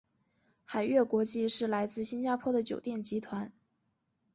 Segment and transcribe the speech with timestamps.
[0.65, 3.51] 海悦国际是来自新加坡的酒店集团。